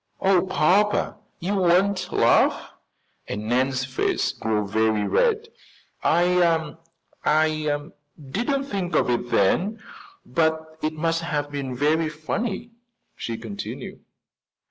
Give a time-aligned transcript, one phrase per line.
[0.19, 2.71] "Oh, papa, you won't laugh?"
[3.27, 5.49] and Nan's face grew very red.
[6.03, 6.75] "I
[7.23, 7.79] I
[8.19, 9.79] didn't think of it then,
[10.25, 12.71] but it must have been very funny,"
[13.15, 14.03] she continued.